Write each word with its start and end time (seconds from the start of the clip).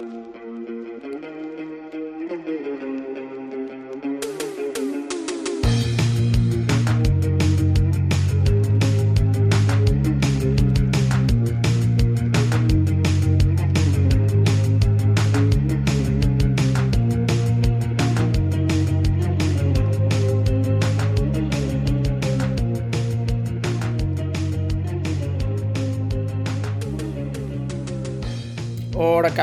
Ora, 0.00 0.06
cá 2.78 2.87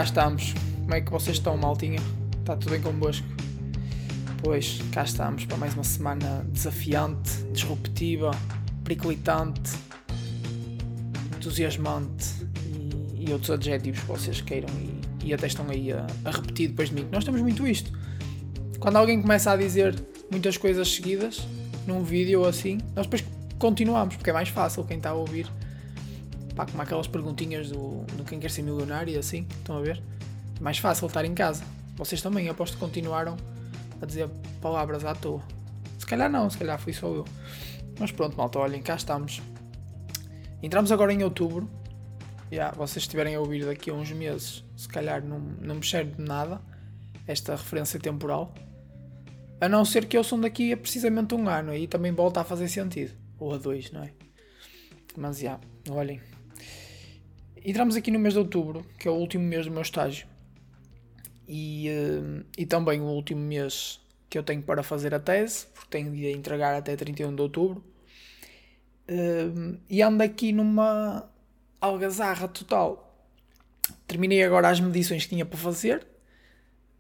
estamos. 0.06 0.54
Como 0.82 0.94
é 0.94 1.02
que 1.02 1.12
vocês 1.12 1.38
estão, 1.38 1.58
maltinha? 1.58 2.00
Está 2.40 2.56
tudo 2.56 2.72
bem 2.72 2.82
convosco? 2.82 3.26
Pois, 4.42 4.80
cá 4.92 5.04
estamos 5.04 5.46
para 5.46 5.58
mais 5.58 5.74
uma 5.74 5.84
semana 5.84 6.46
desafiante, 6.52 7.32
disruptiva, 7.52 8.32
periclitante, 8.84 9.72
entusiasmante 11.36 12.28
e, 12.68 13.26
e 13.26 13.34
outros 13.34 13.50
adjetivos 13.50 14.00
que 14.02 14.06
vocês 14.06 14.42
queiram 14.42 14.70
e, 14.80 15.28
e 15.28 15.34
até 15.34 15.48
estão 15.48 15.68
aí 15.70 15.92
a, 15.92 16.06
a, 16.24 16.32
repetir 16.32 16.70
depois 16.70 16.90
de 16.90 16.96
mim. 16.96 17.08
Nós 17.12 17.24
temos 17.24 17.42
muito 17.42 17.68
isto. 17.68 17.92
Quando 18.80 18.98
alguém 18.98 19.20
começa 19.20 19.52
a 19.52 19.58
dizer 19.58 19.96
muitas 20.30 20.56
coisas 20.56 20.88
seguidas, 20.88 21.48
num 21.88 22.04
vídeo 22.04 22.42
ou 22.42 22.48
assim, 22.48 22.78
nós 22.96 23.08
depois 23.08 23.24
continuamos, 23.58 24.16
porque 24.16 24.30
é 24.30 24.34
mais 24.34 24.50
fácil 24.50 24.84
quem 24.84 24.98
está 24.98 25.10
a 25.10 25.14
ouvir 25.14 25.48
Pá, 26.56 26.66
como 26.66 26.82
aquelas 26.82 27.08
perguntinhas 27.08 27.70
do, 27.70 28.04
do 28.16 28.24
Quem 28.24 28.40
Quer 28.40 28.50
Ser 28.50 28.62
Milionário 28.62 29.14
e 29.14 29.18
assim, 29.18 29.46
estão 29.58 29.78
a 29.78 29.82
ver? 29.82 30.02
É 30.58 30.64
mais 30.64 30.78
fácil 30.78 31.08
estar 31.08 31.26
em 31.26 31.34
casa. 31.34 31.64
Vocês 31.96 32.22
também, 32.22 32.48
aposto 32.48 32.76
que 32.76 32.80
continuaram 32.80 33.36
a 34.02 34.06
dizer 34.06 34.30
palavras 34.62 35.04
à 35.04 35.14
toa. 35.14 35.42
Se 36.00 36.06
calhar 36.06 36.30
não, 36.30 36.50
se 36.50 36.58
calhar 36.58 36.80
fui 36.80 36.94
só 36.94 37.08
eu. 37.08 37.26
Mas 38.00 38.12
pronto, 38.12 38.38
malta, 38.38 38.60
olhem, 38.60 38.82
cá 38.82 38.96
estamos. 38.96 39.42
Entramos 40.62 40.92
agora 40.92 41.12
em 41.12 41.24
outubro. 41.24 41.70
Yeah, 42.52 42.76
vocês 42.76 43.04
estiverem 43.04 43.36
a 43.36 43.40
ouvir 43.40 43.66
daqui 43.66 43.90
a 43.90 43.94
uns 43.94 44.12
meses, 44.12 44.64
se 44.78 44.88
calhar 44.88 45.24
não, 45.24 45.40
não 45.40 45.76
me 45.76 45.82
de 45.82 46.22
nada 46.22 46.62
esta 47.28 47.56
referência 47.56 48.00
temporal. 48.00 48.54
A 49.60 49.68
não 49.68 49.84
ser 49.84 50.06
que 50.06 50.18
eu 50.18 50.24
sou 50.24 50.40
daqui 50.40 50.72
a 50.72 50.78
precisamente 50.78 51.34
um 51.34 51.50
ano, 51.50 51.72
aí 51.72 51.88
também 51.88 52.12
volta 52.12 52.42
a 52.42 52.44
fazer 52.44 52.68
sentido. 52.68 53.14
Ou 53.40 53.54
a 53.54 53.58
dois, 53.58 53.92
não 53.92 54.04
é? 54.04 54.12
Mas 55.18 55.38
já, 55.38 55.44
yeah, 55.44 55.62
olhem, 55.90 56.22
entramos 57.66 57.96
aqui 57.96 58.12
no 58.12 58.20
mês 58.20 58.36
de 58.36 58.40
outubro, 58.40 58.86
que 59.00 59.08
é 59.08 59.12
o 59.12 59.16
último 59.16 59.44
mês 59.44 59.66
do 59.66 59.72
meu 59.72 59.82
estágio, 59.82 60.28
e, 61.48 61.90
uh, 61.90 62.46
e 62.56 62.66
também 62.66 63.02
o 63.02 63.06
último 63.06 63.42
mês 63.42 64.00
que 64.30 64.38
eu 64.38 64.44
tenho 64.44 64.62
para 64.62 64.84
fazer 64.84 65.14
a 65.16 65.20
tese, 65.20 65.66
porque 65.74 65.90
tenho 65.90 66.12
de 66.12 66.32
entregar 66.32 66.76
até 66.76 66.96
31 66.96 67.36
de 67.36 67.42
outubro, 67.42 67.84
uh, 69.10 69.78
e 69.90 70.02
ando 70.02 70.22
aqui 70.24 70.52
numa 70.52 71.28
algazarra 71.82 72.48
total. 72.48 73.02
Terminei 74.08 74.44
agora 74.44 74.70
as 74.70 74.80
medições 74.80 75.24
que 75.24 75.30
tinha 75.30 75.46
para 75.46 75.58
fazer, 75.58 76.06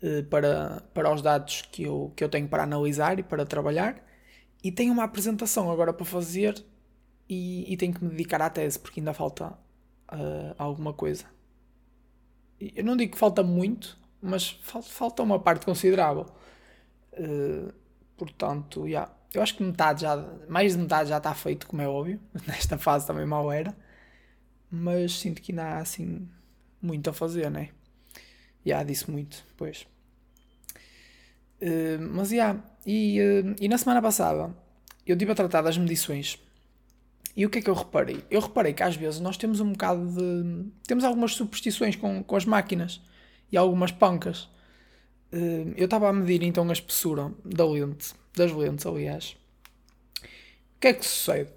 uh, 0.02 0.24
para, 0.26 0.82
para 0.94 1.14
os 1.14 1.22
dados 1.22 1.62
que 1.72 1.84
eu, 1.84 2.12
que 2.16 2.24
eu 2.24 2.30
tenho 2.30 2.48
para 2.48 2.64
analisar 2.64 3.20
e 3.20 3.24
para 3.24 3.46
trabalhar, 3.46 4.04
e 4.64 4.72
tenho 4.72 4.92
uma 4.92 5.04
apresentação 5.04 5.70
agora 5.70 5.94
para 5.94 6.06
fazer 6.06 6.64
e, 7.30 7.72
e 7.72 7.78
tenho 7.78 7.94
que 7.94 8.04
me 8.04 8.10
dedicar 8.10 8.42
à 8.42 8.50
tese, 8.50 8.80
porque 8.80 9.00
ainda 9.00 9.14
falta 9.14 9.56
uh, 10.12 10.56
alguma 10.58 10.94
coisa. 10.94 11.26
Eu 12.60 12.84
não 12.84 12.96
digo 12.96 13.14
que 13.14 13.18
falta 13.18 13.44
muito, 13.44 13.98
mas 14.22 14.50
falta 14.62 15.22
uma 15.22 15.40
parte 15.40 15.66
considerável. 15.66 16.26
Uh, 17.14 17.74
portanto, 18.18 18.88
yeah. 18.88 19.12
eu 19.34 19.42
acho 19.42 19.56
que 19.56 19.64
metade 19.64 20.02
já, 20.02 20.18
mais 20.48 20.74
de 20.74 20.80
metade 20.80 21.10
já 21.10 21.18
está 21.18 21.34
feito, 21.34 21.68
como 21.68 21.82
é 21.82 21.88
óbvio. 21.88 22.20
Nesta 22.48 22.78
fase 22.78 23.06
também 23.08 23.26
mal 23.26 23.52
era. 23.52 23.76
Mas 24.70 25.20
sinto 25.20 25.42
que 25.42 25.52
ainda 25.52 25.64
há 25.64 25.78
assim 25.78 26.28
muito 26.82 27.10
a 27.10 27.14
fazer, 27.14 27.50
né? 27.50 27.70
Já 28.66 28.78
yeah, 28.78 28.84
disse 28.84 29.10
muito, 29.10 29.44
pois. 29.56 29.88
Uh, 31.62 32.00
mas 32.12 32.30
já, 32.30 32.36
yeah. 32.36 32.64
e, 32.86 33.20
uh, 33.22 33.56
e 33.60 33.68
na 33.68 33.78
semana 33.78 34.02
passada 34.02 34.56
eu 35.06 35.14
estive 35.14 35.32
a 35.32 35.36
tratar 35.36 35.62
das 35.62 35.78
medições 35.78 36.40
e 37.36 37.46
o 37.46 37.50
que 37.50 37.60
é 37.60 37.62
que 37.62 37.70
eu 37.70 37.74
reparei? 37.74 38.24
Eu 38.32 38.40
reparei 38.40 38.74
que 38.74 38.82
às 38.82 38.96
vezes 38.96 39.20
nós 39.20 39.36
temos 39.36 39.60
um 39.60 39.74
bocado 39.74 40.08
de. 40.08 40.72
Temos 40.88 41.04
algumas 41.04 41.34
superstições 41.34 41.96
com, 41.96 42.24
com 42.24 42.36
as 42.36 42.46
máquinas 42.46 43.02
e 43.52 43.58
algumas 43.58 43.92
pancas. 43.92 44.50
Eh, 45.32 45.74
eu 45.76 45.86
estava 45.86 46.08
a 46.08 46.14
medir 46.14 46.44
então 46.44 46.70
a 46.70 46.74
espessura 46.74 47.34
da 47.44 47.66
lente, 47.66 48.14
das 48.34 48.52
lentes, 48.54 48.86
aliás. 48.86 49.36
O 50.24 50.80
que 50.80 50.88
é 50.88 50.94
que 50.94 51.06
sucede? 51.06 51.50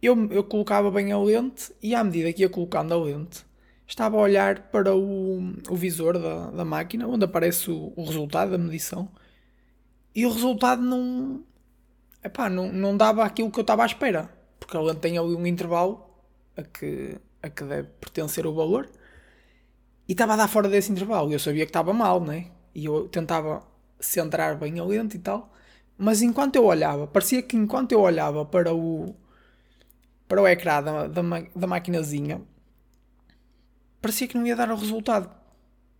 Eu, 0.00 0.30
eu 0.30 0.44
colocava 0.44 0.90
bem 0.90 1.10
a 1.10 1.18
lente 1.18 1.72
e 1.82 1.94
à 1.94 2.04
medida 2.04 2.32
que 2.32 2.42
ia 2.42 2.48
colocando 2.48 2.94
a 2.94 2.96
lente, 2.96 3.44
estava 3.88 4.16
a 4.16 4.20
olhar 4.20 4.70
para 4.70 4.94
o, 4.94 5.38
o 5.68 5.74
visor 5.76 6.18
da, 6.18 6.50
da 6.50 6.64
máquina, 6.64 7.08
onde 7.08 7.24
aparece 7.24 7.70
o, 7.72 7.92
o 7.96 8.04
resultado 8.04 8.52
da 8.52 8.58
medição, 8.58 9.10
e 10.14 10.24
o 10.26 10.30
resultado 10.30 10.82
não. 10.82 11.44
Epá, 12.22 12.48
não, 12.48 12.72
não 12.72 12.96
dava 12.96 13.24
aquilo 13.24 13.50
que 13.50 13.58
eu 13.58 13.62
estava 13.62 13.82
à 13.82 13.86
espera 13.86 14.35
porque 14.58 14.76
ela 14.76 14.94
tem 14.94 15.18
ali 15.18 15.34
um 15.34 15.46
intervalo 15.46 16.04
a 16.56 16.62
que, 16.62 17.16
a 17.42 17.48
que 17.48 17.64
deve 17.64 17.88
pertencer 18.00 18.46
o 18.46 18.54
valor 18.54 18.88
e 20.08 20.12
estava 20.12 20.34
a 20.34 20.36
dar 20.36 20.48
fora 20.48 20.68
desse 20.68 20.92
intervalo. 20.92 21.32
Eu 21.32 21.38
sabia 21.38 21.64
que 21.64 21.70
estava 21.70 21.92
mal, 21.92 22.20
né? 22.20 22.50
E 22.74 22.84
eu 22.84 23.08
tentava 23.08 23.62
centrar 23.98 24.56
bem 24.58 24.78
a 24.78 24.84
lente 24.84 25.16
e 25.16 25.20
tal, 25.20 25.52
mas 25.98 26.22
enquanto 26.22 26.56
eu 26.56 26.64
olhava, 26.64 27.06
parecia 27.06 27.42
que 27.42 27.56
enquanto 27.56 27.92
eu 27.92 28.00
olhava 28.00 28.44
para 28.44 28.74
o 28.74 29.14
para 30.28 30.42
o 30.42 30.48
ecrã 30.48 30.82
da, 30.82 31.06
da, 31.06 31.22
da 31.54 31.66
maquinazinha, 31.66 32.42
parecia 34.00 34.26
que 34.26 34.36
não 34.36 34.46
ia 34.46 34.56
dar 34.56 34.70
o 34.70 34.76
resultado 34.76 35.30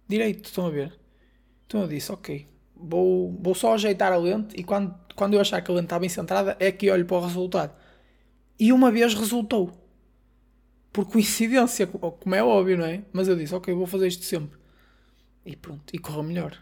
direito. 0.09 0.47
Estão 0.47 0.67
a 0.67 0.71
ver? 0.71 0.99
Então 1.67 1.83
eu 1.83 1.89
disse: 1.89 2.13
Ok, 2.13 2.47
vou, 2.77 3.33
vou 3.41 3.55
só 3.55 3.75
ajeitar 3.75 4.13
a 4.13 4.17
lente 4.17 4.55
e 4.59 4.65
quando, 4.65 4.95
quando 5.15 5.35
eu 5.35 5.41
achar 5.41 5.61
que 5.63 5.71
a 5.71 5.75
lente 5.75 5.87
está 5.87 5.99
bem 5.99 6.09
centrada, 6.09 6.57
é 6.61 6.71
que 6.73 6.91
olho 6.91 7.07
para 7.07 7.17
o 7.17 7.21
resultado. 7.21 7.75
E 8.59 8.73
uma 8.73 8.91
vez 8.91 9.15
resultou. 9.15 9.73
Por 10.93 11.05
coincidência, 11.07 11.87
como 11.87 12.35
é 12.35 12.43
óbvio, 12.43 12.79
não 12.79 12.87
é? 12.87 13.03
Mas 13.13 13.29
eu 13.29 13.37
disse, 13.37 13.55
ok, 13.55 13.73
vou 13.75 13.87
fazer 13.87 14.09
isto 14.09 14.25
sempre. 14.25 14.59
E 15.45 15.55
pronto, 15.55 15.85
e 15.93 15.99
correu 15.99 16.23
melhor. 16.23 16.59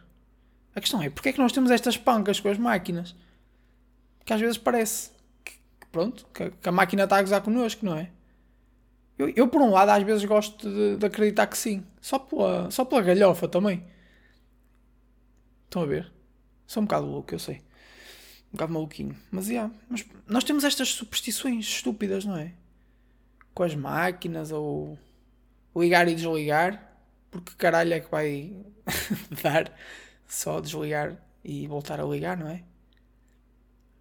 A 0.75 0.81
questão 0.81 1.01
é, 1.01 1.09
porque 1.09 1.29
é 1.29 1.33
que 1.33 1.39
nós 1.39 1.53
temos 1.53 1.71
estas 1.71 1.97
pancas 1.97 2.41
com 2.41 2.49
as 2.49 2.59
máquinas? 2.59 3.15
Que 4.25 4.33
às 4.33 4.41
vezes 4.41 4.59
parece 4.59 5.11
que, 5.45 5.53
pronto, 5.93 6.27
que 6.33 6.69
a 6.69 6.73
máquina 6.73 7.05
está 7.05 7.19
a 7.19 7.23
gozar 7.23 7.43
connosco, 7.43 7.87
não 7.87 7.97
é? 7.97 8.11
Eu, 9.17 9.29
eu, 9.37 9.47
por 9.47 9.63
um 9.63 9.71
lado, 9.71 9.91
às 9.91 10.03
vezes 10.03 10.25
gosto 10.25 10.69
de, 10.69 10.97
de, 10.97 11.07
acreditar 11.07 11.47
que 11.47 11.57
sim. 11.57 11.85
Só 12.01 12.19
pela, 12.19 12.69
só 12.73 12.85
pela 12.85 13.03
galhofa 13.03 13.47
também. 13.47 13.85
Estão 15.67 15.83
a 15.83 15.87
ver? 15.87 16.13
Sou 16.67 16.83
um 16.83 16.87
bocado 16.87 17.07
louco, 17.07 17.33
eu 17.33 17.39
sei 17.39 17.63
um 18.55 18.57
bocado 18.57 18.73
maluquinho. 18.73 19.17
Mas, 19.33 19.49
yeah, 19.49 19.73
mas 19.89 20.07
nós 20.29 20.45
temos 20.45 20.63
estas 20.63 20.89
superstições 20.91 21.67
estúpidas, 21.67 22.25
não 22.25 22.37
é? 22.37 22.53
Com 23.53 23.65
as 23.65 23.75
máquinas 23.75 24.53
ou 24.53 24.97
ligar 25.77 26.09
e 26.09 26.15
desligar. 26.15 26.93
Porque 27.31 27.53
caralho 27.59 27.95
é 27.95 28.01
que 28.01 28.11
vai 28.11 28.53
dar 29.43 29.73
só 30.27 30.61
desligar 30.61 31.17
e 31.45 31.67
voltar 31.67 32.01
a 32.01 32.05
ligar, 32.05 32.37
não 32.37 32.49
é? 32.49 32.63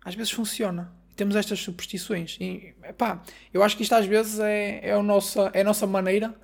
Às 0.05 0.13
vezes 0.13 0.31
funciona. 0.31 0.93
Temos 1.15 1.35
estas 1.35 1.59
superstições. 1.59 2.37
E, 2.39 2.75
epá, 2.83 3.23
eu 3.51 3.63
acho 3.63 3.75
que 3.75 3.81
isto 3.81 3.95
às 3.95 4.05
vezes 4.05 4.39
é, 4.39 4.87
é, 4.87 4.93
a, 4.93 5.01
nossa, 5.01 5.49
é 5.53 5.61
a 5.61 5.63
nossa 5.63 5.87
maneira 5.87 6.35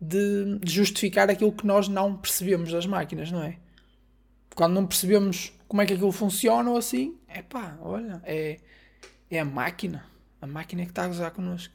de, 0.00 0.58
de 0.60 0.72
justificar 0.72 1.28
aquilo 1.28 1.52
que 1.52 1.66
nós 1.66 1.88
não 1.88 2.16
percebemos 2.16 2.72
das 2.72 2.86
máquinas, 2.86 3.30
não 3.30 3.42
é? 3.42 3.58
Quando 4.54 4.74
não 4.74 4.86
percebemos 4.86 5.52
como 5.66 5.82
é 5.82 5.86
que 5.86 5.92
aquilo 5.92 6.12
funciona 6.12 6.70
ou 6.70 6.76
assim, 6.76 7.18
é 7.26 7.42
pá, 7.42 7.76
olha, 7.80 8.22
é, 8.24 8.60
é 9.30 9.40
a 9.40 9.44
máquina. 9.44 10.06
A 10.40 10.46
máquina 10.46 10.82
é 10.82 10.84
que 10.84 10.92
está 10.92 11.04
a 11.04 11.08
gozar 11.08 11.30
connosco. 11.32 11.74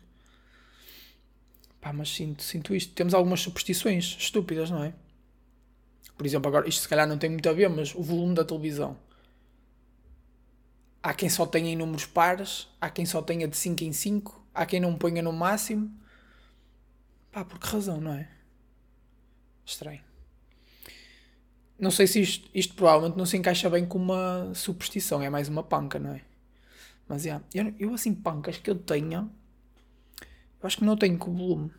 Pá, 1.81 1.91
mas 1.91 2.09
sinto, 2.09 2.43
sinto 2.43 2.75
isto. 2.75 2.93
Temos 2.93 3.13
algumas 3.13 3.41
superstições 3.41 4.15
estúpidas, 4.19 4.69
não 4.69 4.83
é? 4.83 4.93
Por 6.17 6.25
exemplo, 6.25 6.49
agora, 6.49 6.67
isto 6.67 6.81
se 6.81 6.87
calhar 6.89 7.07
não 7.07 7.17
tem 7.17 7.29
muito 7.29 7.47
a 7.47 7.53
ver, 7.53 7.69
mas 7.69 7.95
o 7.95 8.01
volume 8.03 8.35
da 8.35 8.43
televisão. 8.43 8.97
Há 11.01 11.13
quem 11.13 11.29
só 11.29 11.45
tenha 11.45 11.69
em 11.71 11.77
números 11.77 12.05
pares, 12.05 12.67
há 12.79 12.89
quem 12.89 13.05
só 13.05 13.21
tenha 13.21 13.47
de 13.47 13.55
5 13.55 13.83
em 13.85 13.93
5, 13.93 14.45
há 14.53 14.65
quem 14.65 14.81
não 14.81 14.97
ponha 14.97 15.21
no 15.21 15.31
máximo. 15.31 15.89
Pá, 17.31 17.45
por 17.45 17.57
que 17.57 17.67
razão, 17.67 18.01
não 18.01 18.13
é? 18.13 18.29
Estranho. 19.65 20.08
Não 21.79 21.91
sei 21.91 22.07
se 22.07 22.21
isto, 22.21 22.49
isto 22.53 22.75
provavelmente 22.75 23.17
não 23.17 23.25
se 23.25 23.37
encaixa 23.37 23.69
bem 23.69 23.85
com 23.85 23.97
uma 23.97 24.53
superstição, 24.53 25.21
é 25.21 25.29
mais 25.29 25.47
uma 25.47 25.63
panca, 25.63 25.97
não 25.97 26.11
é? 26.11 26.21
Mas 27.07 27.25
yeah, 27.25 27.43
eu, 27.53 27.73
eu 27.79 27.93
assim, 27.93 28.13
pancas 28.13 28.57
que 28.57 28.69
eu 28.69 28.75
tenha, 28.75 29.29
eu 30.61 30.67
acho 30.67 30.77
que 30.77 30.83
não 30.83 30.97
tenho 30.97 31.17
com 31.17 31.33
volume. 31.33 31.71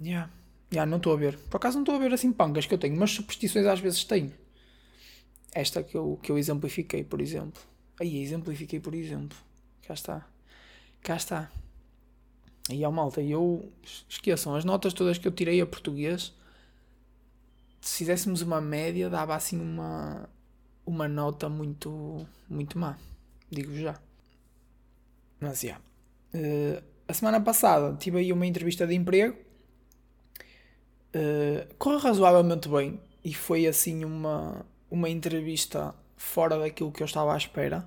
Yeah. 0.00 0.30
Já, 0.70 0.84
não 0.84 0.96
estou 0.96 1.12
a 1.12 1.16
ver. 1.16 1.38
Por 1.38 1.56
acaso 1.56 1.76
não 1.76 1.82
estou 1.82 1.94
a 1.94 1.98
ver 1.98 2.12
assim 2.12 2.32
pancas 2.32 2.66
que 2.66 2.74
eu 2.74 2.78
tenho, 2.78 2.96
mas 2.96 3.12
superstições 3.12 3.64
às 3.66 3.78
vezes 3.78 4.02
tenho. 4.04 4.32
Esta 5.52 5.84
que 5.84 5.96
eu, 5.96 6.18
que 6.20 6.32
eu 6.32 6.36
exemplifiquei, 6.36 7.04
por 7.04 7.20
exemplo. 7.20 7.62
Aí, 8.00 8.20
exemplifiquei, 8.20 8.80
por 8.80 8.92
exemplo. 8.92 9.38
Cá 9.86 9.94
está. 9.94 10.26
Cá 11.00 11.16
está. 11.16 11.50
E 12.68 12.82
ao 12.82 12.90
malta, 12.90 13.22
eu 13.22 13.70
esqueçam, 14.08 14.56
as 14.56 14.64
notas 14.64 14.92
todas 14.92 15.16
que 15.16 15.28
eu 15.28 15.32
tirei 15.32 15.60
a 15.60 15.66
português, 15.66 16.32
se 17.84 17.98
fizéssemos 17.98 18.40
uma 18.40 18.62
média, 18.62 19.10
dava 19.10 19.36
assim 19.36 19.60
uma, 19.60 20.26
uma 20.86 21.06
nota 21.06 21.50
muito, 21.50 22.26
muito 22.48 22.78
má. 22.78 22.96
Digo 23.50 23.74
já. 23.76 24.00
Mas 25.38 25.60
já. 25.60 25.78
Uh, 26.34 26.82
a 27.06 27.12
semana 27.12 27.40
passada 27.42 27.94
tive 27.96 28.18
aí 28.18 28.32
uma 28.32 28.46
entrevista 28.46 28.86
de 28.86 28.94
emprego. 28.94 29.36
Uh, 31.14 31.98
razoavelmente 31.98 32.68
bem 32.68 32.98
e 33.22 33.34
foi 33.34 33.66
assim 33.66 34.04
uma, 34.04 34.66
uma 34.90 35.08
entrevista 35.08 35.94
fora 36.16 36.58
daquilo 36.58 36.90
que 36.90 37.02
eu 37.02 37.06
estava 37.06 37.34
à 37.34 37.36
espera. 37.36 37.86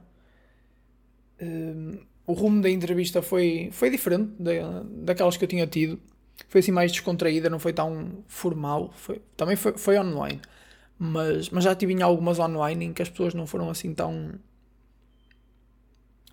Uh, 1.41 2.05
o 2.27 2.33
rumo 2.33 2.61
da 2.61 2.69
entrevista 2.69 3.23
foi, 3.23 3.69
foi 3.71 3.89
diferente 3.89 4.31
da, 4.39 4.83
daquelas 4.83 5.37
que 5.37 5.43
eu 5.43 5.49
tinha 5.49 5.65
tido. 5.65 5.99
Foi 6.47 6.59
assim 6.59 6.71
mais 6.71 6.91
descontraída, 6.91 7.49
não 7.49 7.59
foi 7.59 7.73
tão 7.73 8.23
formal. 8.27 8.91
Foi, 8.93 9.21
também 9.35 9.55
foi, 9.55 9.77
foi 9.77 9.99
online. 9.99 10.41
Mas, 10.97 11.49
mas 11.49 11.63
já 11.63 11.75
tive 11.75 11.93
em 11.93 12.01
algumas 12.01 12.39
online 12.39 12.85
em 12.85 12.93
que 12.93 13.01
as 13.01 13.09
pessoas 13.09 13.33
não 13.33 13.45
foram 13.45 13.69
assim 13.69 13.93
tão. 13.93 14.33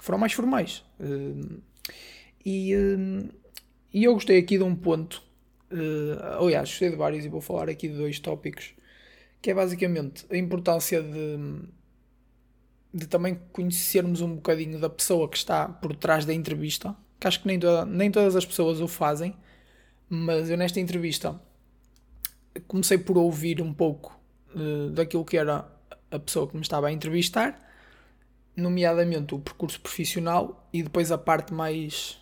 foram 0.01 0.19
mais 0.19 0.33
formais. 0.33 0.85
Uh, 1.01 1.61
e, 2.45 2.75
uh, 2.75 3.29
e 3.93 4.05
eu 4.05 4.15
gostei 4.15 4.39
aqui 4.39 4.57
de 4.57 4.65
um 4.65 4.75
ponto. 4.75 5.23
Uh, 5.71 6.43
aliás, 6.45 6.69
gostei 6.69 6.91
de 6.91 6.97
vários 6.97 7.25
e 7.25 7.29
vou 7.29 7.41
falar 7.41 7.69
aqui 7.69 7.89
de 7.89 7.97
dois 7.97 8.19
tópicos. 8.19 8.73
Que 9.43 9.51
é 9.51 9.55
basicamente 9.55 10.25
a 10.31 10.37
importância 10.37 11.03
de 11.03 11.69
de 12.95 13.09
também 13.09 13.37
conhecermos 13.53 14.21
um 14.21 14.37
bocadinho 14.37 14.79
da 14.79 14.89
pessoa 14.89 15.29
que 15.29 15.37
está 15.37 15.67
por 15.67 15.97
trás 15.97 16.25
da 16.25 16.33
entrevista, 16.33 16.95
que 17.19 17.27
acho 17.27 17.43
que 17.43 17.49
nem, 17.49 17.59
toda, 17.59 17.85
nem 17.85 18.09
todas 18.09 18.37
as 18.37 18.47
pessoas 18.47 18.81
o 18.81 18.87
fazem, 18.87 19.35
mas 20.15 20.49
eu 20.49 20.57
nesta 20.57 20.81
entrevista 20.81 21.41
comecei 22.69 22.97
por 22.99 23.19
ouvir 23.19 23.61
um 23.61 23.73
pouco 23.73 24.19
uh, 24.55 24.91
daquilo 24.91 25.25
que 25.25 25.37
era 25.37 25.69
a 26.11 26.19
pessoa 26.19 26.47
que 26.47 26.55
me 26.55 26.63
estava 26.63 26.87
a 26.87 26.93
entrevistar, 26.93 27.61
nomeadamente 28.57 29.35
o 29.35 29.39
percurso 29.41 29.81
profissional 29.81 30.69
e 30.73 30.83
depois 30.83 31.11
a 31.11 31.19
parte 31.19 31.53
mais, 31.53 32.19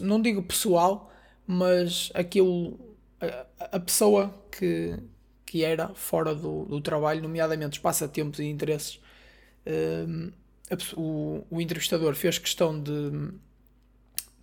não 0.00 0.20
digo 0.20 0.42
pessoal, 0.42 1.12
mas 1.46 2.10
aquilo, 2.14 2.78
a, 3.20 3.76
a 3.76 3.80
pessoa 3.80 4.34
que, 4.50 4.98
que 5.44 5.62
era 5.62 5.88
fora 5.94 6.34
do, 6.34 6.64
do 6.64 6.80
trabalho, 6.80 7.22
nomeadamente 7.22 7.74
os 7.74 7.78
passatempos 7.78 8.38
e 8.38 8.44
interesses 8.44 8.98
o, 10.96 11.44
o 11.50 11.60
entrevistador 11.60 12.14
fez 12.14 12.38
questão 12.38 12.80
de, 12.80 13.30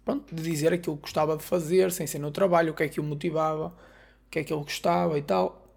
pronto, 0.03 0.33
de 0.33 0.41
dizer 0.41 0.73
aquilo 0.73 0.95
que 0.95 1.03
gostava 1.03 1.37
de 1.37 1.43
fazer, 1.43 1.91
sem 1.91 2.05
ser 2.07 2.19
no 2.19 2.31
trabalho, 2.31 2.71
o 2.71 2.75
que 2.75 2.83
é 2.83 2.87
que 2.89 2.99
o 2.99 3.03
motivava, 3.03 3.67
o 4.27 4.29
que 4.29 4.39
é 4.39 4.43
que 4.43 4.53
ele 4.53 4.63
gostava 4.63 5.17
e 5.17 5.21
tal. 5.21 5.67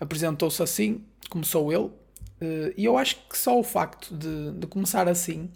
Apresentou-se 0.00 0.62
assim, 0.62 1.04
começou 1.30 1.72
ele, 1.72 1.84
uh, 1.84 2.74
e 2.76 2.84
eu 2.84 2.96
acho 2.96 3.16
que 3.28 3.36
só 3.36 3.58
o 3.58 3.62
facto 3.62 4.14
de, 4.16 4.52
de 4.52 4.66
começar 4.66 5.08
assim 5.08 5.50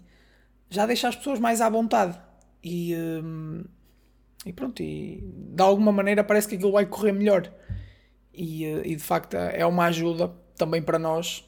já 0.69 0.85
deixa 0.85 1.09
as 1.09 1.15
pessoas 1.15 1.39
mais 1.39 1.61
à 1.61 1.69
vontade. 1.69 2.17
E, 2.63 2.95
um, 2.95 3.63
e 4.45 4.53
pronto, 4.53 4.81
e 4.81 5.21
de 5.53 5.61
alguma 5.61 5.91
maneira 5.91 6.23
parece 6.23 6.47
que 6.47 6.55
aquilo 6.55 6.71
vai 6.71 6.85
correr 6.85 7.11
melhor. 7.11 7.51
E, 8.33 8.65
uh, 8.65 8.81
e 8.85 8.95
de 8.95 9.03
facto 9.03 9.35
é 9.35 9.65
uma 9.65 9.85
ajuda 9.85 10.31
também 10.57 10.81
para 10.81 10.97
nós 10.97 11.45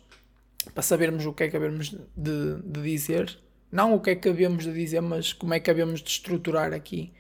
para 0.74 0.83
sabermos 0.83 1.25
o 1.25 1.33
que 1.33 1.44
é 1.44 1.50
que 1.50 1.57
havemos 1.57 1.89
de, 2.16 2.62
de 2.63 2.81
dizer. 2.81 3.38
Não 3.74 3.96
o 3.96 4.00
que 4.00 4.12
é 4.12 4.16
que 4.16 4.30
havemos 4.30 4.66
de 4.66 4.72
dizer, 4.72 5.02
mas 5.02 5.34
como 5.34 5.52
é 5.56 5.60
que 5.60 5.72
havemos 5.72 6.00
de 6.00 6.08
estruturar 6.08 6.72
aqui 6.74 7.12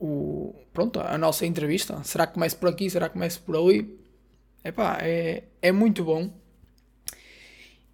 o, 0.00 0.54
pronto, 0.72 0.98
a 0.98 1.18
nossa 1.18 1.44
entrevista. 1.44 2.02
Será 2.04 2.26
que 2.26 2.32
começa 2.32 2.56
por 2.56 2.70
aqui? 2.70 2.88
Será 2.88 3.06
que 3.06 3.12
começa 3.12 3.38
por 3.38 3.54
ali? 3.54 4.00
Epá, 4.64 4.96
é, 5.02 5.44
é 5.60 5.70
muito 5.70 6.02
bom. 6.04 6.32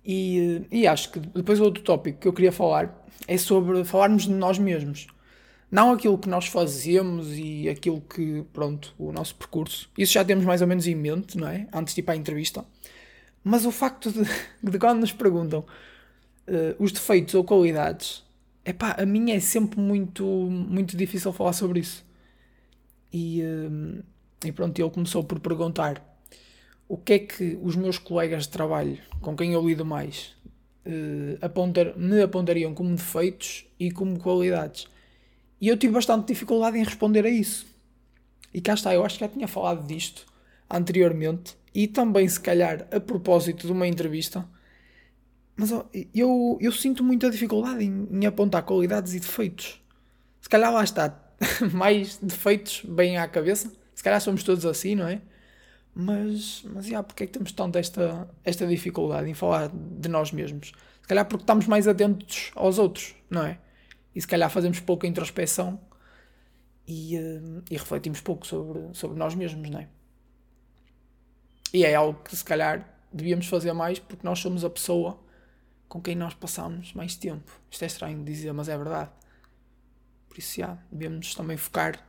E, 0.05 0.63
e 0.71 0.87
acho 0.87 1.11
que 1.11 1.19
depois 1.19 1.59
outro 1.59 1.83
tópico 1.83 2.21
que 2.21 2.29
eu 2.29 2.33
queria 2.33 2.53
falar 2.53 3.05
é 3.27 3.37
sobre 3.37 3.85
falarmos 3.85 4.23
de 4.23 4.33
nós 4.33 4.57
mesmos. 4.57 5.09
Não 5.69 5.91
aquilo 5.91 6.17
que 6.17 6.29
nós 6.29 6.47
fazemos 6.47 7.27
e 7.37 7.69
aquilo 7.69 8.01
que, 8.01 8.45
pronto, 8.53 8.95
o 8.97 9.11
nosso 9.11 9.35
percurso. 9.35 9.91
Isso 9.99 10.13
já 10.13 10.25
temos 10.25 10.45
mais 10.45 10.63
ou 10.63 10.69
menos 10.69 10.87
em 10.87 10.95
mente, 10.95 11.37
não 11.37 11.49
é? 11.49 11.67
Antes 11.73 11.93
de 11.93 12.03
ir 12.03 12.05
para 12.05 12.15
a 12.15 12.17
entrevista. 12.17 12.65
Mas 13.43 13.67
o 13.67 13.73
facto 13.73 14.13
de, 14.13 14.23
de 14.63 14.79
quando 14.79 15.01
nos 15.01 15.11
perguntam 15.13 15.67
uh, 16.49 16.83
os 16.83 16.93
defeitos 16.93 17.35
ou 17.35 17.45
qualidades, 17.45 18.25
é 18.65 18.73
pá, 18.73 18.97
a 18.99 19.07
minha 19.07 19.37
é 19.37 19.41
sempre 19.41 19.81
muito, 19.81 20.25
muito 20.25 20.97
difícil 20.97 21.33
falar 21.33 21.53
sobre 21.53 21.81
isso. 21.81 22.05
E, 23.13 23.43
uh, 23.43 24.03
e 24.45 24.53
pronto, 24.53 24.79
ele 24.81 24.91
começou 24.91 25.23
por 25.25 25.41
perguntar 25.41 26.05
o 26.89 26.97
que 26.97 27.13
é 27.13 27.19
que 27.19 27.59
os 27.63 27.77
meus 27.77 27.99
colegas 27.99 28.45
de 28.45 28.51
trabalho, 28.51 28.99
com 29.21 29.37
quem 29.37 29.53
eu 29.53 29.67
lido 29.67 29.85
mais, 29.85 30.35
uh, 30.87 31.39
apontar, 31.41 31.97
me 31.97 32.23
apontariam 32.23 32.75
como 32.75 32.95
defeitos 32.95 33.67
e 33.79 33.91
como 33.91 34.19
qualidades. 34.19 34.87
E 35.61 35.69
eu 35.69 35.77
tive 35.77 35.93
bastante 35.93 36.29
dificuldade 36.29 36.79
em 36.79 36.85
responder 36.85 37.27
a 37.27 37.31
isso. 37.31 37.67
E 38.53 38.61
cá 38.61 38.75
está, 38.75 38.95
eu 38.95 39.05
acho 39.05 39.19
que 39.19 39.25
já 39.25 39.29
tinha 39.29 39.49
falado 39.49 39.87
disto 39.87 40.27
anteriormente, 40.71 41.57
e 41.75 41.87
também, 41.87 42.29
se 42.29 42.41
calhar, 42.41 42.87
a 42.91 43.01
propósito 43.01 43.67
de 43.67 43.73
uma 43.73 43.87
entrevista, 43.87 44.47
mas 45.59 45.73
eu, 46.15 46.57
eu 46.61 46.71
sinto 46.71 47.03
muita 47.03 47.29
dificuldade 47.29 47.85
em, 47.85 48.07
em 48.13 48.27
apontar 48.27 48.63
qualidades 48.63 49.13
e 49.13 49.19
defeitos. 49.19 49.83
Se 50.41 50.49
calhar 50.49 50.73
lá 50.73 50.85
está, 50.85 51.21
mais 51.75 52.17
defeitos 52.17 52.85
bem 52.85 53.19
à 53.19 53.27
cabeça. 53.27 53.73
Se 53.93 54.01
calhar 54.01 54.21
somos 54.21 54.45
todos 54.45 54.65
assim, 54.65 54.95
não 54.95 55.09
é? 55.09 55.21
Mas, 55.93 56.63
mas 56.73 56.87
yeah, 56.87 57.03
porque 57.03 57.25
é 57.25 57.27
que 57.27 57.33
temos 57.33 57.51
tanto 57.51 57.77
esta, 57.77 58.31
esta 58.45 58.65
dificuldade 58.69 59.29
em 59.29 59.35
falar 59.35 59.69
de 59.69 60.09
nós 60.09 60.31
mesmos? 60.31 60.69
Se 61.03 61.09
calhar 61.09 61.27
porque 61.27 61.43
estamos 61.43 61.67
mais 61.67 61.89
atentos 61.89 62.53
aos 62.55 62.79
outros, 62.79 63.17
não 63.29 63.43
é? 63.43 63.59
E 64.15 64.21
se 64.21 64.29
calhar 64.29 64.49
fazemos 64.49 64.79
pouca 64.79 65.09
introspeção 65.09 65.81
e, 66.87 67.19
uh, 67.19 67.65
e 67.69 67.77
refletimos 67.77 68.21
pouco 68.21 68.47
sobre, 68.47 68.95
sobre 68.95 69.19
nós 69.19 69.35
mesmos, 69.35 69.69
não 69.69 69.81
é? 69.81 69.89
E 71.75 71.85
é 71.85 71.97
algo 71.97 72.23
que 72.23 72.37
se 72.37 72.45
calhar 72.45 72.89
devíamos 73.13 73.49
fazer 73.49 73.73
mais 73.73 73.99
porque 73.99 74.25
nós 74.25 74.39
somos 74.39 74.65
a 74.65 74.71
pessoa 74.71 75.19
com 75.89 76.01
quem 76.01 76.15
nós 76.15 76.35
passamos 76.35 76.93
mais 76.93 77.17
tempo. 77.17 77.51
Isto 77.71 77.83
é 77.83 77.87
estranho 77.87 78.19
de 78.19 78.25
dizer, 78.33 78.53
mas 78.53 78.69
é 78.69 78.77
verdade. 78.77 79.11
Por 80.29 80.39
isso, 80.39 80.61
já, 80.61 80.79
devemos 80.93 81.35
também 81.35 81.57
focar 81.57 82.05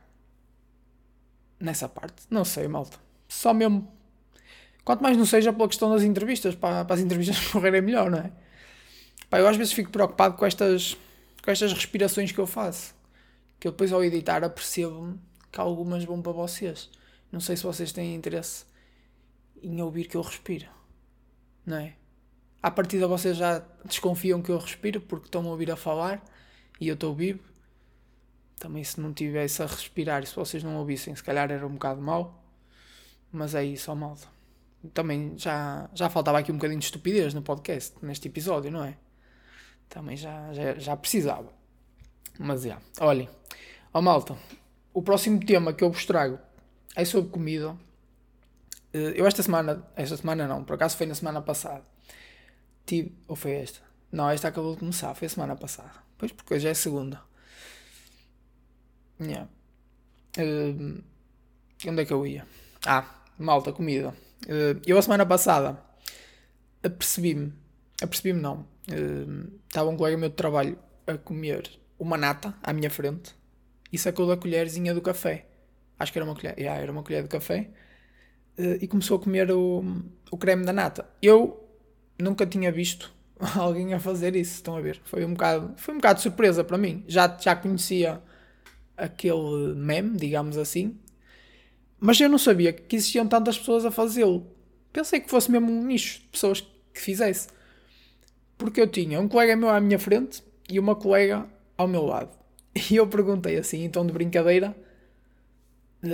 nessa 1.58 1.88
parte. 1.88 2.22
Não 2.28 2.44
sei, 2.44 2.68
malta. 2.68 2.98
Só 3.28 3.54
mesmo. 3.54 3.90
Quanto 4.84 5.02
mais 5.02 5.16
não 5.16 5.26
seja 5.26 5.52
pela 5.52 5.68
questão 5.68 5.90
das 5.90 6.02
entrevistas, 6.02 6.54
para, 6.54 6.84
para 6.84 6.94
as 6.94 7.00
entrevistas 7.00 7.46
correrem 7.48 7.82
melhor, 7.82 8.10
não 8.10 8.18
é? 8.18 8.32
Pá, 9.28 9.38
eu 9.38 9.46
às 9.46 9.56
vezes 9.56 9.72
fico 9.72 9.90
preocupado 9.90 10.36
com 10.36 10.44
estas, 10.44 10.96
com 11.42 11.50
estas 11.50 11.72
respirações 11.72 12.32
que 12.32 12.38
eu 12.38 12.46
faço. 12.46 12.94
Que 13.58 13.68
eu 13.68 13.72
depois 13.72 13.92
ao 13.92 14.02
editar 14.02 14.42
apercebo 14.42 15.18
que 15.52 15.60
algumas 15.60 16.04
vão 16.04 16.20
para 16.20 16.32
vocês. 16.32 16.90
Não 17.30 17.40
sei 17.40 17.56
se 17.56 17.62
vocês 17.62 17.92
têm 17.92 18.14
interesse 18.14 18.64
em 19.62 19.80
ouvir 19.80 20.06
que 20.06 20.16
eu 20.16 20.22
respiro, 20.22 20.66
não 21.64 21.76
é? 21.76 21.99
À 22.62 22.70
partida 22.70 23.06
vocês 23.06 23.36
já 23.36 23.62
desconfiam 23.84 24.42
que 24.42 24.50
eu 24.50 24.58
respiro 24.58 25.00
porque 25.00 25.26
estão 25.26 25.46
a 25.46 25.50
ouvir 25.50 25.70
a 25.70 25.76
falar 25.76 26.22
e 26.80 26.88
eu 26.88 26.94
estou 26.94 27.14
vivo. 27.14 27.40
Também 28.58 28.84
se 28.84 29.00
não 29.00 29.14
tivesse 29.14 29.62
a 29.62 29.66
respirar, 29.66 30.26
se 30.26 30.36
vocês 30.36 30.62
não 30.62 30.76
ouvissem, 30.76 31.14
se 31.14 31.22
calhar 31.22 31.50
era 31.50 31.66
um 31.66 31.72
bocado 31.72 32.02
mau. 32.02 32.44
Mas 33.32 33.54
é 33.54 33.64
isso, 33.64 33.90
ó 33.90 33.94
malta. 33.94 34.28
Também 34.92 35.34
já, 35.38 35.88
já 35.94 36.10
faltava 36.10 36.38
aqui 36.38 36.52
um 36.52 36.56
bocadinho 36.56 36.80
de 36.80 36.86
estupidez 36.86 37.32
no 37.32 37.42
podcast, 37.42 37.94
neste 38.02 38.28
episódio, 38.28 38.70
não 38.70 38.84
é? 38.84 38.96
Também 39.88 40.16
já, 40.16 40.52
já, 40.52 40.74
já 40.78 40.96
precisava. 40.96 41.52
Mas 42.38 42.62
já, 42.62 42.78
olhem. 43.00 43.28
Ó 43.92 44.02
malta, 44.02 44.36
o 44.92 45.02
próximo 45.02 45.44
tema 45.44 45.72
que 45.72 45.84
eu 45.84 45.90
vos 45.90 46.04
trago 46.04 46.38
é 46.94 47.04
sobre 47.04 47.30
comida 47.30 47.76
eh, 48.92 49.14
eu 49.16 49.26
esta 49.26 49.42
semana, 49.42 49.84
esta 49.96 50.16
semana 50.16 50.46
não, 50.46 50.64
por 50.64 50.74
acaso 50.74 50.96
foi 50.96 51.06
na 51.06 51.14
semana 51.14 51.40
passada. 51.40 51.82
Tive, 52.90 53.12
ou 53.28 53.36
foi 53.36 53.52
esta? 53.52 53.80
Não, 54.10 54.28
esta 54.28 54.48
acabou 54.48 54.72
de 54.72 54.80
começar, 54.80 55.14
foi 55.14 55.26
a 55.26 55.28
semana 55.28 55.54
passada. 55.54 55.92
Pois, 56.18 56.32
porque 56.32 56.54
hoje 56.54 56.66
é 56.66 56.74
segunda. 56.74 57.22
Yeah. 59.20 59.48
Uh, 60.36 61.00
onde 61.86 62.02
é 62.02 62.04
que 62.04 62.12
eu 62.12 62.26
ia? 62.26 62.44
Ah, 62.84 63.04
malta, 63.38 63.72
comida. 63.72 64.08
Uh, 64.46 64.82
eu 64.84 64.98
a 64.98 65.02
semana 65.02 65.24
passada 65.24 65.80
apercebi-me, 66.82 67.52
apercebi-me 68.02 68.40
não, 68.40 68.66
uh, 68.88 69.60
estava 69.68 69.88
um 69.88 69.96
colega 69.96 70.16
meu 70.16 70.30
de 70.30 70.34
trabalho 70.34 70.76
a 71.06 71.16
comer 71.16 71.70
uma 71.96 72.16
nata 72.16 72.56
à 72.60 72.72
minha 72.72 72.90
frente 72.90 73.36
e 73.92 73.98
sacou 73.98 74.26
da 74.26 74.36
colherzinha 74.36 74.92
do 74.92 75.00
café 75.00 75.46
acho 76.00 76.10
que 76.10 76.18
era 76.18 76.24
uma 76.24 76.34
colher, 76.34 76.58
yeah, 76.58 76.82
era 76.82 76.90
uma 76.90 77.04
colher 77.04 77.22
de 77.22 77.28
café, 77.28 77.70
uh, 78.58 78.78
e 78.80 78.88
começou 78.88 79.18
a 79.18 79.20
comer 79.20 79.52
o, 79.52 79.84
o 80.30 80.38
creme 80.38 80.64
da 80.64 80.72
nata. 80.72 81.06
Eu 81.22 81.69
nunca 82.20 82.46
tinha 82.46 82.70
visto 82.72 83.12
alguém 83.56 83.94
a 83.94 84.00
fazer 84.00 84.36
isso, 84.36 84.54
estão 84.54 84.76
a 84.76 84.80
ver? 84.80 85.00
Foi 85.04 85.24
um 85.24 85.32
bocado, 85.32 85.74
foi 85.76 85.94
um 85.94 85.98
bocado 85.98 86.16
de 86.16 86.22
surpresa 86.22 86.64
para 86.64 86.78
mim. 86.78 87.04
Já, 87.06 87.36
já 87.40 87.56
conhecia 87.56 88.20
aquele 88.96 89.74
meme, 89.74 90.16
digamos 90.16 90.58
assim, 90.58 90.98
mas 92.00 92.18
eu 92.18 92.28
não 92.28 92.38
sabia 92.38 92.72
que 92.72 92.96
existiam 92.96 93.26
tantas 93.26 93.58
pessoas 93.58 93.84
a 93.84 93.90
fazê-lo. 93.90 94.46
Pensei 94.92 95.20
que 95.20 95.30
fosse 95.30 95.50
mesmo 95.50 95.70
um 95.70 95.84
nicho 95.84 96.20
de 96.20 96.28
pessoas 96.28 96.60
que 96.60 97.00
fizesse. 97.00 97.48
Porque 98.56 98.80
eu 98.80 98.86
tinha 98.86 99.20
um 99.20 99.28
colega 99.28 99.54
meu 99.54 99.68
à 99.68 99.80
minha 99.80 99.98
frente 99.98 100.42
e 100.68 100.78
uma 100.78 100.96
colega 100.96 101.46
ao 101.76 101.86
meu 101.86 102.04
lado. 102.04 102.30
E 102.90 102.96
eu 102.96 103.06
perguntei 103.06 103.58
assim, 103.58 103.84
então 103.84 104.06
de 104.06 104.12
brincadeira, 104.12 104.74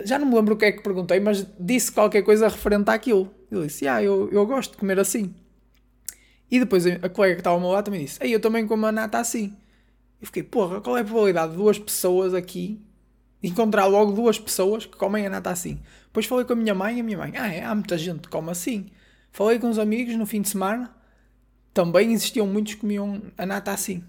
já 0.04 0.18
não 0.18 0.26
me 0.26 0.34
lembro 0.34 0.54
o 0.54 0.56
que 0.56 0.64
é 0.64 0.72
que 0.72 0.82
perguntei, 0.82 1.20
mas 1.20 1.46
disse 1.60 1.92
qualquer 1.92 2.22
coisa 2.22 2.48
referente 2.48 2.90
àquilo. 2.90 3.30
Ele 3.52 3.66
disse, 3.66 3.86
ah, 3.86 4.02
eu, 4.02 4.28
eu 4.32 4.44
gosto 4.46 4.72
de 4.72 4.78
comer 4.78 4.98
assim. 4.98 5.34
E 6.50 6.60
depois 6.60 6.86
a 6.86 7.08
colega 7.08 7.34
que 7.34 7.40
estava 7.40 7.56
ao 7.56 7.60
meu 7.60 7.70
lado 7.70 7.86
também 7.86 8.04
disse, 8.04 8.22
ei, 8.22 8.34
eu 8.34 8.40
também 8.40 8.66
como 8.66 8.86
a 8.86 8.92
nata 8.92 9.18
assim. 9.18 9.56
Eu 10.20 10.26
fiquei, 10.26 10.42
porra, 10.42 10.80
qual 10.80 10.96
é 10.96 11.00
a 11.00 11.04
probabilidade 11.04 11.52
de 11.52 11.58
duas 11.58 11.78
pessoas 11.78 12.34
aqui 12.34 12.80
encontrar 13.42 13.86
logo 13.86 14.12
duas 14.12 14.38
pessoas 14.38 14.86
que 14.86 14.96
comem 14.96 15.26
a 15.26 15.30
nata 15.30 15.50
assim? 15.50 15.80
Depois 16.06 16.26
falei 16.26 16.44
com 16.44 16.52
a 16.52 16.56
minha 16.56 16.74
mãe 16.74 16.96
e 16.96 17.00
a 17.00 17.04
minha 17.04 17.18
mãe, 17.18 17.32
ah, 17.36 17.52
é, 17.52 17.64
há 17.64 17.74
muita 17.74 17.98
gente 17.98 18.22
que 18.22 18.28
come 18.28 18.50
assim. 18.50 18.86
Falei 19.30 19.58
com 19.58 19.68
os 19.68 19.78
amigos 19.78 20.14
no 20.14 20.24
fim 20.24 20.40
de 20.40 20.48
semana, 20.48 20.94
também 21.74 22.12
existiam 22.12 22.46
muitos 22.46 22.74
que 22.74 22.80
comiam 22.80 23.20
a 23.36 23.44
nata 23.44 23.72
assim. 23.72 24.02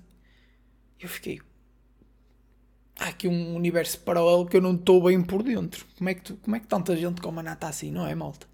Eu 1.00 1.10
fiquei, 1.10 1.42
há 2.98 3.10
aqui 3.10 3.28
um 3.28 3.56
universo 3.56 4.00
paralelo 4.00 4.46
que 4.46 4.56
eu 4.58 4.62
não 4.62 4.76
estou 4.76 5.04
bem 5.04 5.22
por 5.22 5.44
dentro. 5.44 5.86
Como 5.98 6.10
é, 6.10 6.14
que 6.14 6.22
tu, 6.22 6.38
como 6.38 6.56
é 6.56 6.60
que 6.60 6.68
tanta 6.68 6.96
gente 6.96 7.20
come 7.20 7.40
a 7.40 7.44
nata 7.44 7.68
assim, 7.68 7.92
não 7.92 8.08
é, 8.08 8.16
malta? 8.16 8.48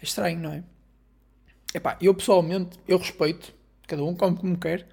É 0.00 0.04
estranho, 0.04 0.40
não 0.40 0.52
é? 0.52 0.64
Epá, 1.74 1.98
eu 2.00 2.14
pessoalmente, 2.14 2.78
eu 2.86 2.96
respeito, 2.96 3.52
cada 3.88 4.04
um 4.04 4.14
come 4.14 4.36
como 4.36 4.56
quer, 4.56 4.86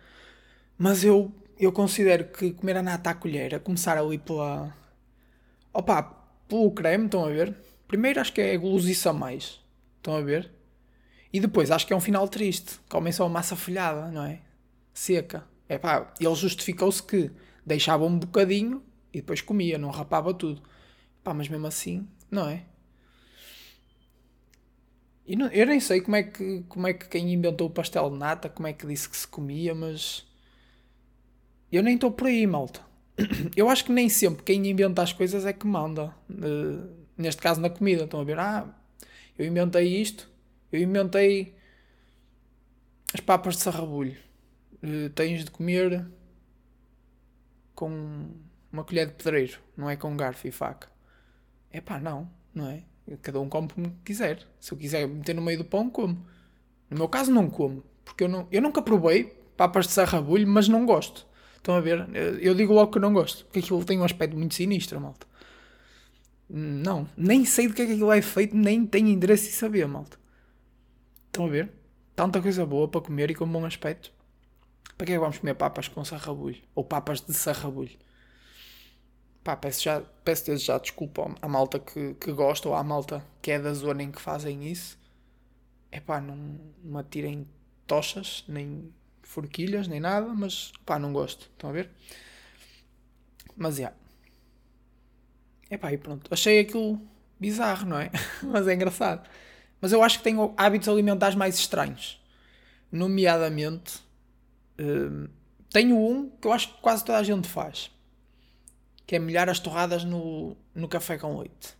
mas 0.76 1.04
eu, 1.04 1.32
eu 1.60 1.72
considero 1.72 2.26
que 2.26 2.54
comer 2.54 2.76
a 2.78 2.82
nata 2.82 3.12
à 3.12 3.14
colher, 3.14 3.54
a 3.54 3.60
começar 3.60 3.98
ali 4.00 4.18
pela. 4.18 4.76
Opa, 5.72 6.02
pelo 6.50 6.72
creme, 6.72 7.06
estão 7.06 7.24
a 7.24 7.30
ver? 7.30 7.56
Primeiro 7.88 8.20
acho 8.20 8.34
que 8.34 8.42
é 8.42 8.58
gulosiça 8.58 9.14
mais, 9.14 9.62
estão 9.98 10.16
a 10.16 10.22
ver? 10.22 10.52
E 11.32 11.40
depois 11.40 11.70
acho 11.70 11.86
que 11.86 11.94
é 11.94 11.96
um 11.96 12.02
final 12.02 12.28
triste, 12.28 12.80
comem 12.90 13.14
só 13.14 13.26
a 13.26 13.30
massa 13.30 13.56
folhada, 13.56 14.10
não 14.10 14.24
é? 14.24 14.42
Seca. 14.94 15.48
Epá, 15.70 16.12
ele 16.20 16.36
justificou-se 16.36 17.02
que 17.04 17.32
deixava 17.66 18.06
um 18.06 18.18
bocadinho 18.18 18.84
e 19.14 19.22
depois 19.22 19.40
comia, 19.40 19.78
não 19.78 19.92
rapava 19.92 20.34
tudo. 20.34 20.62
Pá, 21.24 21.34
mas 21.34 21.48
mesmo 21.48 21.68
assim, 21.68 22.08
não 22.30 22.50
é? 22.50 22.66
E 25.25 25.36
não, 25.36 25.48
eu 25.48 25.66
nem 25.66 25.80
sei 25.80 26.01
como 26.01 26.16
é, 26.16 26.24
que, 26.24 26.63
como 26.68 26.88
é 26.88 26.94
que 26.94 27.08
quem 27.08 27.32
inventou 27.34 27.68
o 27.68 27.72
pastel 27.72 28.10
de 28.10 28.18
nata, 28.18 28.50
como 28.50 28.68
é 28.68 28.74
que 28.74 28.86
disse 28.88 29.08
que 29.10 29.16
se 29.16 29.28
comia, 29.28 29.74
mas 29.74 30.25
eu 31.72 31.82
nem 31.84 31.96
estou 31.96 32.12
por 32.12 32.28
aí, 32.28 32.46
malta. 32.46 32.82
Eu 33.56 33.70
acho 33.70 33.86
que 33.86 33.92
nem 33.92 34.10
sempre 34.10 34.44
quem 34.44 34.68
inventa 34.68 35.01
as 35.01 35.13
coisas 35.13 35.46
é 35.46 35.54
que 35.54 35.66
manda. 35.68 36.13
Uh, 36.30 36.90
neste 37.18 37.42
caso 37.42 37.62
na 37.62 37.70
comida. 37.70 38.04
Estão 38.04 38.22
a 38.22 38.24
ver? 38.24 38.40
Ah, 38.40 38.68
eu 39.38 39.46
inventei 39.46 39.88
isto. 40.01 40.30
Eu 40.72 40.82
inventei 40.82 41.56
as 43.13 43.20
papas 43.20 43.56
de 43.56 43.62
sarrabulho. 43.62 44.18
Uh, 44.84 45.10
tens 45.12 45.46
de 45.46 45.51
comer 45.51 46.06
com 47.75 48.32
uma 48.72 48.84
colher 48.84 49.08
de 49.08 49.13
pedreiro, 49.13 49.60
não 49.75 49.90
é 49.90 49.96
com 49.96 50.16
garfo 50.16 50.48
e 50.48 50.51
faca. 50.51 50.90
É 51.72 51.82
pá, 51.82 52.00
não, 52.00 52.30
não 52.54 52.68
é? 52.68 52.84
Cada 53.22 53.39
um 53.39 53.50
come 53.50 53.67
como 53.70 53.96
quiser. 54.05 54.48
Se 54.60 54.72
eu 54.72 54.77
quiser 54.77 55.08
meter 55.08 55.36
no 55.36 55.41
meio 55.41 55.60
do 55.60 55.65
pão, 55.65 55.89
como. 55.89 56.25
No 56.89 56.98
meu 56.98 57.10
caso, 57.10 57.31
não 57.31 57.50
como. 57.50 57.84
Porque 58.03 58.24
eu, 58.24 58.29
não, 58.29 58.48
eu 58.51 58.62
nunca 58.62 58.81
provei 58.81 59.36
papas 59.58 59.88
de 59.88 59.93
sarrabulho, 59.93 60.48
mas 60.48 60.67
não 60.67 60.86
gosto. 60.86 61.25
Estão 61.58 61.75
a 61.75 61.79
ver? 61.79 62.08
Eu 62.41 62.55
digo 62.55 62.74
logo 62.74 62.91
que 62.91 63.00
não 63.00 63.13
gosto, 63.13 63.46
porque 63.46 63.60
aquilo 63.60 63.86
tem 63.86 64.00
um 64.00 64.03
aspecto 64.03 64.36
muito 64.36 64.55
sinistro, 64.55 65.00
malta. 65.00 65.27
Não, 66.50 67.08
nem 67.15 67.46
sei 67.46 67.67
do 67.67 67.74
que 67.74 67.81
é 67.81 67.86
que 67.86 67.93
aquilo 67.93 68.12
é 68.12 68.22
feito, 68.22 68.58
nem 68.58 68.86
tenho 68.86 69.08
interesse 69.08 69.50
em 69.50 69.51
saber, 69.51 69.88
malta. 69.88 70.17
Estão 71.27 71.46
a 71.46 71.50
ver? 71.50 71.72
Tanta 72.15 72.41
coisa 72.41 72.65
boa 72.65 72.88
para 72.88 73.01
comer 73.01 73.31
e 73.31 73.36
com 73.36 73.48
bom 73.48 73.65
aspecto. 73.65 74.12
Para 74.98 75.05
que 75.05 75.13
é 75.13 75.15
que 75.15 75.20
vamos 75.20 75.38
comer 75.38 75.53
papas 75.53 75.88
com 75.88 76.03
sarrabulho? 76.03 76.62
Ou 76.75 76.84
papas 76.84 77.22
de 77.22 77.34
sarrabulho? 77.34 77.98
Pá, 79.44 79.56
peço, 79.56 79.84
já, 79.84 80.02
peço 80.24 80.46
desde 80.46 80.68
já 80.68 80.78
desculpa 80.78 81.34
à 81.42 81.48
malta 81.48 81.80
que, 81.80 82.14
que 82.16 82.32
gosta 82.32 82.70
ou 82.70 82.76
à 82.76 82.84
malta 82.84 83.26
que 83.42 83.52
é 83.52 83.60
da 83.60 83.74
zona 83.74 84.04
em 84.04 84.12
que 84.12 84.22
fazem 84.22 84.70
isso. 84.70 84.98
É 85.92 86.00
pá, 86.00 86.22
não, 86.22 86.60
não 86.84 87.00
atirem 87.00 87.48
tochas, 87.88 88.44
nem 88.48 88.94
forquilhas, 89.24 89.88
nem 89.88 90.00
nada, 90.00 90.28
mas 90.30 90.72
pá, 90.86 91.00
não 91.00 91.12
gosto. 91.12 91.50
Estão 91.54 91.70
a 91.70 91.74
ver? 91.74 91.90
Mas 93.56 93.76
já. 93.76 93.82
Yeah. 93.82 93.98
Epá, 95.72 95.94
e 95.94 95.98
pronto. 95.98 96.32
Achei 96.34 96.60
aquilo 96.60 97.02
bizarro, 97.40 97.88
não 97.88 97.98
é? 97.98 98.12
mas 98.44 98.68
é 98.68 98.74
engraçado. 98.74 99.28
Mas 99.80 99.92
eu 99.92 100.04
acho 100.04 100.18
que 100.20 100.24
tenho 100.24 100.54
hábitos 100.58 100.88
alimentares 100.90 101.36
mais 101.36 101.56
estranhos. 101.56 102.22
Nomeadamente, 102.92 104.00
hum, 104.80 105.28
tenho 105.70 105.98
um 105.98 106.30
que 106.30 106.48
eu 106.48 106.54
acho 106.54 106.74
que 106.74 106.82
quase 106.82 107.06
toda 107.06 107.18
a 107.18 107.24
gente 107.24 107.48
faz. 107.48 107.90
Que 109.12 109.18
é 109.18 109.20
molhar 109.20 109.50
as 109.50 109.60
torradas 109.60 110.06
no, 110.06 110.56
no 110.74 110.88
café 110.88 111.18
com 111.18 111.38
leite. 111.38 111.75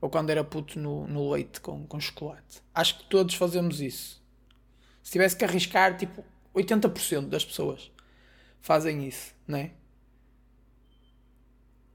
Ou 0.00 0.08
quando 0.08 0.30
era 0.30 0.42
puto 0.42 0.78
no, 0.78 1.06
no 1.06 1.30
leite 1.30 1.60
com, 1.60 1.86
com 1.86 2.00
chocolate. 2.00 2.62
Acho 2.74 3.00
que 3.00 3.04
todos 3.04 3.34
fazemos 3.34 3.82
isso. 3.82 4.18
Se 5.02 5.12
tivesse 5.12 5.36
que 5.36 5.44
arriscar, 5.44 5.98
tipo, 5.98 6.24
80% 6.54 7.28
das 7.28 7.44
pessoas 7.44 7.90
fazem 8.62 9.06
isso, 9.06 9.34
não 9.46 9.58
é? 9.58 9.72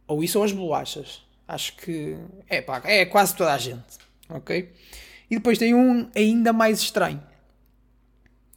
Ou 0.05 0.23
isso 0.23 0.37
ou 0.37 0.45
as 0.45 0.51
bolachas. 0.51 1.25
Acho 1.47 1.75
que 1.77 2.15
é 2.47 2.61
pá, 2.61 2.79
é 2.85 3.07
quase 3.07 3.35
toda 3.35 3.55
a 3.55 3.57
gente, 3.57 3.97
ok? 4.29 4.71
E 5.31 5.35
depois 5.35 5.57
tem 5.57 5.73
um 5.73 6.11
ainda 6.15 6.53
mais 6.53 6.79
estranho, 6.79 7.23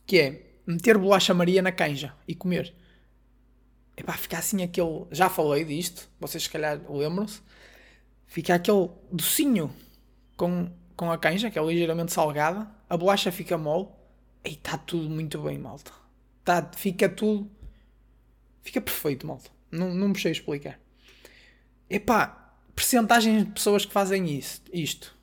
que 0.07 0.21
é 0.21 0.43
meter 0.67 0.99
bolacha 0.99 1.33
Maria 1.33 1.63
na 1.63 1.73
canja 1.73 2.15
e 2.29 2.35
comer. 2.35 2.75
É 3.97 4.03
pá, 4.03 4.13
fica 4.13 4.39
assim 4.39 4.63
aquele. 4.63 5.07
Já 5.11 5.29
falei 5.29 5.65
disto, 5.65 6.09
vocês 6.21 6.43
se 6.43 6.51
calhar 6.51 6.81
lembram-se. 6.91 7.41
Fica 8.27 8.55
aquele 8.55 8.91
docinho 9.11 9.73
com, 10.37 10.71
com 10.97 11.11
a 11.11 11.17
canja, 11.17 11.51
que 11.51 11.59
é 11.59 11.65
ligeiramente 11.65 12.13
salgada. 12.13 12.71
A 12.89 12.97
bolacha 12.97 13.33
fica 13.33 13.57
mole 13.57 13.89
e 14.45 14.51
está 14.51 14.77
tudo 14.77 15.09
muito 15.09 15.41
bem, 15.41 15.59
malta. 15.59 15.93
Tá, 16.45 16.71
fica 16.77 17.09
tudo. 17.09 17.51
Fica 18.63 18.81
perfeito, 18.81 19.27
malta. 19.27 19.51
Não, 19.71 19.95
não 19.95 20.09
me 20.09 20.21
sei 20.21 20.33
explicar. 20.33 20.79
Epá, 21.89 22.55
percentagem 22.75 23.45
de 23.45 23.51
pessoas 23.53 23.85
que 23.85 23.93
fazem 23.93 24.29
isso, 24.37 24.63
isto. 24.73 25.17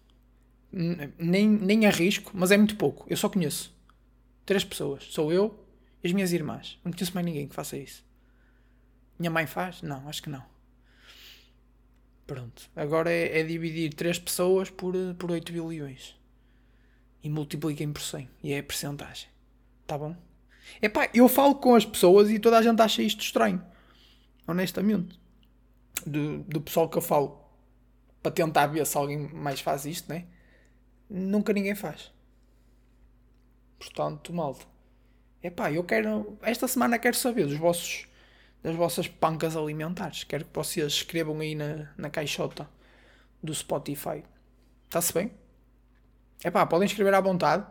Nem, 0.72 1.48
nem 1.48 1.86
arrisco, 1.86 2.32
mas 2.34 2.52
é 2.52 2.58
muito 2.58 2.76
pouco. 2.78 3.06
Eu 3.08 3.16
só 3.16 3.30
conheço 3.30 3.74
três 4.46 4.64
pessoas. 4.64 5.06
Sou 5.12 5.32
eu 5.32 5.64
e 6.04 6.08
as 6.08 6.14
minhas 6.14 6.34
irmãs. 6.34 6.80
Não 6.84 6.92
conheço 6.92 7.14
mais 7.14 7.26
ninguém 7.26 7.48
que 7.48 7.54
faça 7.54 7.78
isso. 7.78 8.04
Minha 9.18 9.32
mãe 9.32 9.46
faz? 9.46 9.82
Não, 9.82 10.08
acho 10.08 10.24
que 10.24 10.30
não. 10.30 10.44
Pronto. 12.26 12.70
Agora 12.76 13.12
é, 13.12 13.40
é 13.40 13.44
dividir 13.44 13.94
três 13.94 14.18
pessoas 14.18 14.70
por, 14.70 14.94
por 15.18 15.32
8 15.32 15.52
bilhões 15.52 16.16
e 17.24 17.30
multipliquem 17.30 17.92
por 17.92 18.02
100. 18.02 18.30
E 18.44 18.54
é 18.54 18.60
a 18.60 18.64
percentagem. 18.64 19.30
Tá 19.86 19.98
bom? 19.98 20.16
Epá, 20.82 21.10
eu 21.14 21.28
falo 21.28 21.56
com 21.56 21.76
as 21.76 21.86
pessoas 21.86 22.30
e 22.30 22.40
toda 22.40 22.58
a 22.58 22.62
gente 22.62 22.82
acha 22.82 23.02
isto 23.02 23.22
estranho. 23.22 23.64
Honestamente. 24.48 25.20
Do, 26.06 26.40
do 26.44 26.62
pessoal 26.62 26.90
que 26.90 26.98
eu 26.98 27.02
falo 27.02 27.40
para 28.22 28.32
tentar 28.32 28.68
ver 28.68 28.86
se 28.86 28.98
alguém 28.98 29.18
mais 29.34 29.60
faz 29.60 29.86
isto, 29.86 30.10
né? 30.10 30.26
Nunca 31.10 31.54
ninguém 31.54 31.76
faz. 31.76 32.12
Portanto, 33.78 34.34
malta. 34.34 34.66
Epá, 35.42 35.72
eu 35.72 35.84
quero. 35.84 36.38
Esta 36.42 36.68
semana 36.68 36.98
quero 36.98 37.16
saber 37.16 37.46
dos 37.46 37.58
vossos. 37.58 38.08
Das 38.64 38.76
vossas 38.76 39.08
pancas 39.08 39.56
alimentares. 39.56 40.24
Quero 40.24 40.46
que 40.46 40.56
vocês 40.56 40.94
escrevam 40.94 41.40
aí 41.40 41.54
na, 41.54 41.90
na 41.98 42.10
caixota 42.10 42.68
do 43.44 43.54
Spotify. 43.54 44.24
Está-se 44.86 45.14
bem? 45.14 45.32
É 46.44 46.50
pá, 46.50 46.66
podem 46.66 46.86
escrever 46.86 47.14
à 47.14 47.22
vontade. 47.22 47.66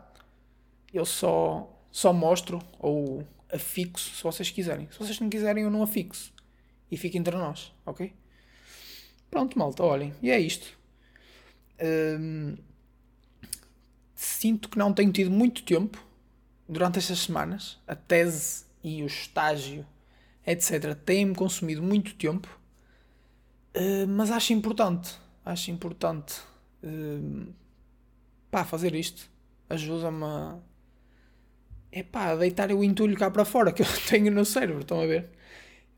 Eu 0.93 1.07
só, 1.07 1.69
só 1.91 2.13
mostro 2.13 2.59
ou 2.79 3.27
afixo 3.53 4.15
se 4.15 4.23
vocês 4.23 4.51
quiserem. 4.51 4.89
Se 4.91 4.99
vocês 4.99 5.19
não 5.19 5.31
quiserem, 5.31 5.65
eu 5.65 5.71
não 5.71 5.83
afixo. 5.83 6.33
E 6.91 6.97
fica 6.97 7.17
entre 7.17 7.37
nós, 7.37 7.73
ok? 7.87 8.13
Pronto, 9.31 9.59
malta, 9.59 9.83
olhem. 9.83 10.13
E 10.21 10.31
é 10.31 10.39
isto. 10.39 10.79
Hum, 11.81 12.57
sinto 14.15 14.69
que 14.69 14.79
não 14.79 14.93
tenho 14.93 15.11
tido 15.11 15.31
muito 15.31 15.63
tempo 15.63 16.05
durante 16.69 16.99
estas 16.99 17.21
semanas. 17.21 17.79
A 17.87 17.95
tese 17.95 18.67
e 18.85 19.03
o 19.03 19.07
estágio, 19.07 19.87
etc., 20.47 20.95
têm-me 20.95 21.35
consumido 21.35 21.83
muito 21.83 22.15
tempo. 22.15 22.49
Uh, 23.75 24.07
mas 24.07 24.31
acho 24.31 24.53
importante, 24.53 25.17
acho 25.45 25.71
importante 25.71 26.41
uh, 26.83 27.47
pá, 28.51 28.65
fazer 28.65 28.95
isto. 28.95 29.31
Ajuda-me 29.69 30.25
a, 30.25 30.59
é 31.91 32.03
pá, 32.03 32.35
deitar 32.35 32.71
o 32.73 32.83
entulho 32.83 33.17
cá 33.17 33.31
para 33.31 33.45
fora 33.45 33.73
que 33.73 33.83
eu 33.83 33.87
tenho 34.09 34.31
no 34.31 34.45
cérebro, 34.45 34.83
estão 34.83 35.01
a 35.01 35.07
ver? 35.07 35.29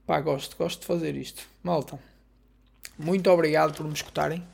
Pá, 0.07 0.21
gosto, 0.21 0.57
gosto 0.57 0.81
de 0.81 0.87
fazer 0.87 1.17
isto. 1.17 1.47
Malta, 1.63 1.99
muito 2.99 3.31
obrigado 3.31 3.77
por 3.77 3.87
me 3.87 3.93
escutarem. 3.93 4.45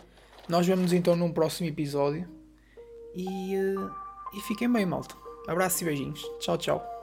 Nós 0.49 0.67
vemos 0.67 0.93
então 0.93 1.17
num 1.17 1.33
próximo 1.33 1.69
episódio. 1.69 2.29
E, 3.15 3.57
uh, 3.57 3.91
e 4.35 4.41
fiquem 4.43 4.71
bem, 4.71 4.87
malta. 4.87 5.15
Abraços 5.49 5.81
e 5.83 5.85
beijinhos. 5.85 6.23
Tchau, 6.41 6.59
tchau. 6.59 7.00